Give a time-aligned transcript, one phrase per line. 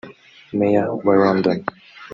[0.57, 1.57] Mayor wa London